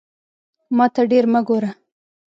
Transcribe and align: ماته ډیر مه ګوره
ماته 0.77 1.01
ډیر 1.11 1.25
مه 1.33 1.41
ګوره 1.47 1.71